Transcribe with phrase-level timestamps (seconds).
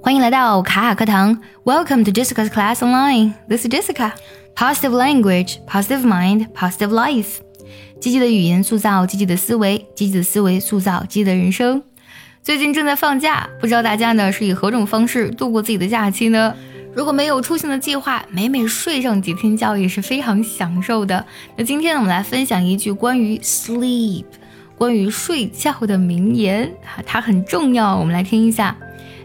[0.00, 3.32] 欢迎来到卡卡课堂，Welcome to Jessica's Class Online.
[3.48, 4.12] This is Jessica.
[4.54, 7.38] Positive language, positive mind, positive life.
[8.00, 11.82] 积极的语言塑造积极的思维，积极的思维塑造积极的人生。
[12.42, 16.54] 最近正在放假，不知道大家呢是以何种方式度过自己的假期呢？
[16.94, 21.24] 如果没有出行的计划，美美睡上几天觉也是非常享受的。
[21.56, 24.24] 那今天呢，我们来分享一句关于 sleep，
[24.76, 26.72] 关于睡觉的名言，
[27.04, 28.76] 它很重要，我们来听一下。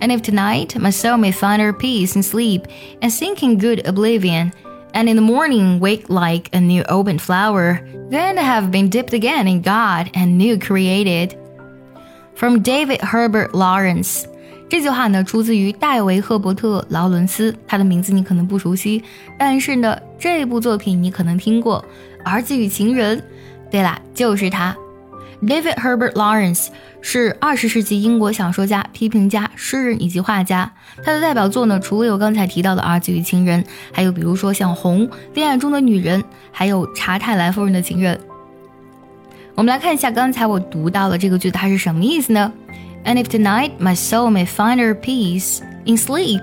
[0.00, 2.66] And if tonight my soul may find her peace in sleep
[3.00, 4.52] and sink in good oblivion,
[4.92, 7.80] and in the morning wake like a new opened flower,
[8.10, 11.36] then I have been dipped again in God and new created.
[12.34, 14.24] From David Herbert Lawrence，
[14.68, 19.02] 这句话呢出自于戴维·赫伯特·劳伦斯，他的名字你可能不熟悉，
[19.38, 21.84] 但是呢这部作品你可能听过，《
[22.24, 23.18] 儿子与情人》。
[23.70, 24.76] 对啦，就是他。
[25.41, 26.67] David Herbert Lawrence
[27.01, 30.69] 是二十世纪英国小说家、批评家、诗人以及画家。
[30.97, 38.17] 他的代表作呢，除了有刚才提到的《儿子与情人》，还有比如说像《红》《恋爱中的女人》，还有《查泰莱夫人的情人》。
[39.55, 42.51] 我们来看一下刚才我读到的这个句子，它是什么意思呢
[43.05, 46.41] ？And if tonight my soul may find her peace in sleep，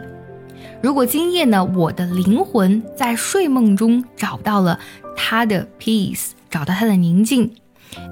[0.82, 4.80] 如果今夜呢，我的灵魂在睡梦中找到了
[5.14, 7.52] 它的 peace，找到它的宁静。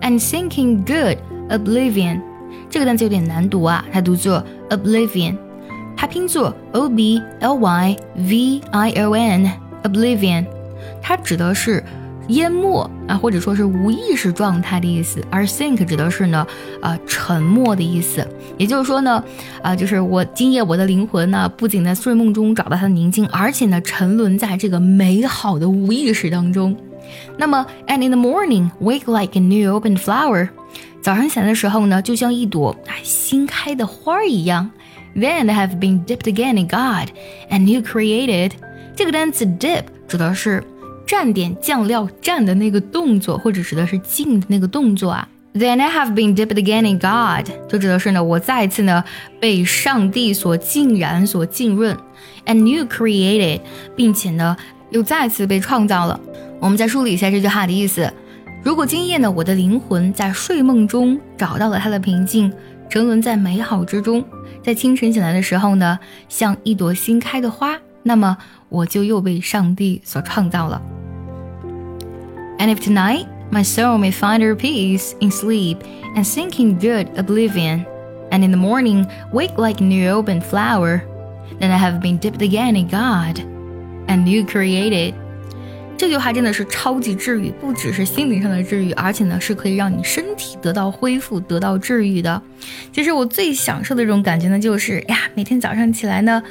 [0.00, 2.20] And thinking good oblivion，
[2.70, 5.36] 这个单词有点难读啊，它读作 oblivion，
[5.96, 10.46] 它拼作 o b l y v i o n，oblivion，
[11.02, 11.82] 它指的是
[12.28, 16.46] 淹没啊，或者说是无意识状态的意思，而 think 指的是呢，
[16.80, 18.26] 呃，沉默的意思。
[18.56, 19.22] 也就是说呢，
[19.62, 26.74] 啊，就是我今夜我的灵魂呢，不仅在睡梦中找到它的宁静，而且呢，沉沦在这个美好的无意识当中。
[27.37, 30.49] 那么，and in the morning wake like a new opened flower，
[31.01, 34.69] 早上醒来的时候呢，就像一朵哎新开的花儿一样。
[35.15, 37.09] Then have been dipped again in God
[37.49, 38.51] and new created。
[38.95, 40.63] 这个单词 dip 指的是
[41.07, 45.27] 蘸点酱料蘸的那个动作，或者指的是浸的那个动作啊。
[45.55, 49.03] Then I have been dipped again in God，就指的是呢，我再一次呢
[49.39, 51.97] 被上帝所浸染、所浸润，
[52.45, 53.61] and new created，
[53.95, 54.55] 并且呢
[54.91, 56.19] 又再次被创造了。
[56.59, 58.11] 我们再梳理一下这句话的意思：
[58.63, 62.51] 如果今夜呢，我的灵魂在睡梦中找到了它的平静，
[62.89, 64.23] 沉沦在美好之中，
[64.63, 70.81] 在清晨醒来的时候呢，像一朵新开的花，那么我就又被上帝所创造了。
[72.57, 75.77] And if tonight my soul may find her peace in sleep
[76.15, 77.85] and sink in good oblivion,
[78.31, 81.01] and in the morning wake like a new opened flower,
[81.59, 83.39] then I have been dipped again in God
[84.07, 85.13] and new created.
[86.04, 92.42] 这句话真的是超级治愈，不只是心灵上的治愈，而且呢是可以让你身体得到恢复、得到治愈的。
[92.92, 96.42] 其实我最享受的这种感觉呢，就是呀，每天早上起来呢，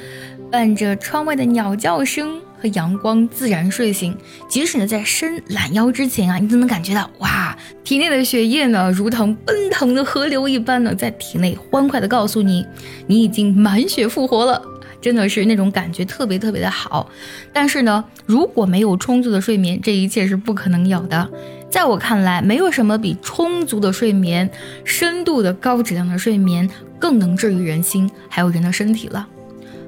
[0.50, 4.18] 伴着窗外的鸟叫声和阳光自然睡醒。
[4.48, 12.66] 即使呢在伸懒腰之前啊，你都能感觉到哇，体内的血液呢如同奔腾的河流一般呢，在体内欢快的告诉你，
[13.06, 14.60] 你已经满血复活了。
[15.04, 17.10] 真的是那种感觉特别特别的好，
[17.52, 21.28] 但是呢，如果没有充足的睡眠，这一切是不可能有的。
[21.68, 24.48] 在我看来，没有什么比充足的睡眠、
[24.82, 26.66] 深度的高质量的睡眠
[26.98, 29.28] 更能治愈人心，还有人的身体了。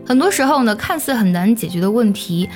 [0.05, 2.47] 很多时候呢，看似很难解决的问题，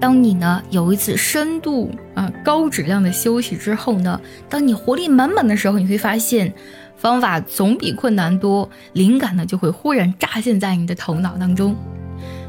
[0.00, 4.18] 当你呢有一次深度啊高质量的休息之后呢，
[4.48, 6.50] 当你活力满满的时候，你会发现
[6.96, 11.76] 方法总比困难多，灵感呢就会忽然乍现在你的头脑当中。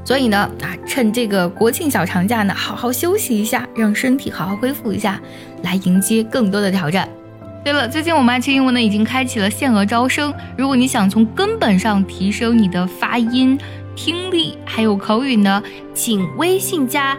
[0.07, 5.19] 所以呢，啊，趁这个国庆小长假呢，好好休息一下，让身体好好恢复一下，
[5.63, 7.09] 来迎接更多的挑战。
[7.61, 13.59] 对了，最近我们爱趣英文呢已经开启了限额招生，如果你想从根本上提升你的发音、
[13.97, 15.61] 听力还有口语呢，
[15.93, 17.17] 请微信加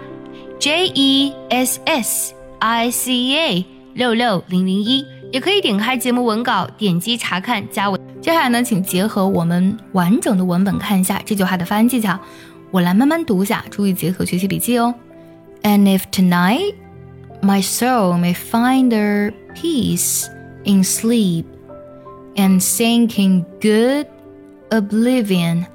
[0.58, 7.98] J E S S I C A 六六零零一，也可以点开节目文稿，点击查看加我。
[8.22, 12.18] 接下来呢，请结合我们完整的文本看一下这句话的发音技巧。
[12.71, 14.95] 我来慢慢读一下，注意结合学习笔记哦。
[15.61, 16.73] And if tonight
[17.41, 20.27] my soul may find their peace
[20.65, 21.45] in sleep
[22.35, 24.07] and sink in good
[24.69, 25.65] oblivion,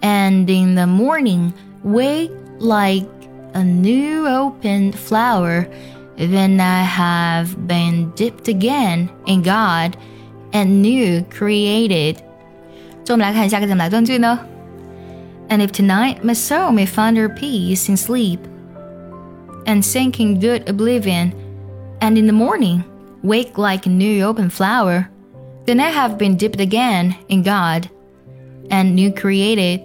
[0.00, 1.52] and in the morning
[1.82, 2.30] wake
[2.60, 3.06] like
[3.54, 5.66] a new opened flower,
[6.16, 9.96] then I have been dipped again in God
[10.52, 12.18] and new created.
[13.04, 14.38] 最后我们来看下个怎么来断句呢
[15.49, 18.39] ？and if tonight my soul may find her peace in sleep,
[19.65, 21.33] and sink in good oblivion,
[22.01, 22.83] and in the morning
[23.23, 25.09] wake like a new open flower,
[25.65, 27.89] then I have been dipped again in God,
[28.69, 29.81] and new created